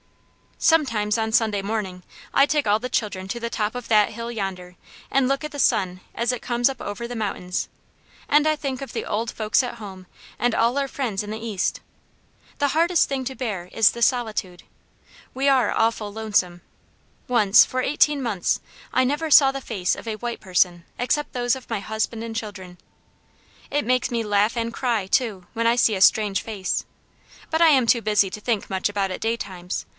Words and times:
"Sometimes 0.57 1.17
on 1.17 1.31
Sunday 1.31 1.63
morning 1.63 2.03
I 2.35 2.45
take 2.45 2.67
all 2.67 2.77
the 2.77 2.89
children 2.89 3.27
to 3.29 3.39
the 3.39 3.49
top 3.49 3.73
of 3.73 3.87
that 3.87 4.09
hill 4.11 4.31
yonder 4.31 4.75
and 5.09 5.27
look 5.27 5.43
at 5.43 5.51
the 5.51 5.57
sun 5.59 6.01
as 6.13 6.31
it 6.31 6.41
comes 6.41 6.69
up 6.69 6.79
over 6.79 7.07
the 7.07 7.15
mountains, 7.15 7.67
and 8.29 8.47
I 8.47 8.55
think 8.55 8.81
of 8.81 8.93
the 8.93 9.05
old 9.05 9.31
folks 9.31 9.63
at 9.63 9.75
home 9.75 10.05
and 10.37 10.53
all 10.53 10.77
our 10.77 10.87
friends 10.87 11.23
in 11.23 11.31
the 11.31 11.39
East. 11.43 11.81
The 12.59 12.69
hardest 12.69 13.09
thing 13.09 13.25
to 13.25 13.35
bear 13.35 13.69
is 13.71 13.91
the 13.91 14.03
solitude. 14.03 14.61
We 15.33 15.47
are 15.49 15.71
awful 15.71 16.13
lonesome. 16.13 16.61
Once, 17.27 17.65
for 17.65 17.81
eighteen 17.81 18.21
months, 18.21 18.59
I 18.93 19.03
never 19.03 19.31
saw 19.31 19.51
the 19.51 19.61
face 19.61 19.95
of 19.95 20.07
a 20.07 20.15
white 20.15 20.39
person 20.39 20.83
except 20.99 21.33
those 21.33 21.55
of 21.55 21.69
my 21.71 21.79
husband 21.79 22.23
and 22.23 22.35
children. 22.35 22.77
It 23.71 23.85
makes 23.85 24.11
me 24.11 24.23
laugh 24.23 24.55
and 24.55 24.73
cry 24.73 25.07
too 25.07 25.47
when 25.53 25.65
I 25.65 25.75
see 25.75 25.95
a 25.95 26.01
strange 26.01 26.41
face. 26.43 26.85
But 27.49 27.61
I 27.61 27.69
am 27.69 27.87
too 27.87 28.01
busy 28.01 28.29
to 28.31 28.41
think 28.41 28.69
much 28.69 28.89
about 28.89 29.09
it 29.11 29.21
daytimes. 29.21 29.85